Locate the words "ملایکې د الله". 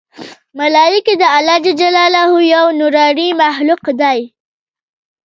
0.59-1.57